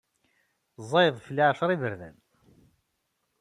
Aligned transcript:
Ẓẓayeḍ 0.83 1.17
fell-i 1.27 1.43
ɛecra 1.49 1.71
iberdan. 1.75 2.15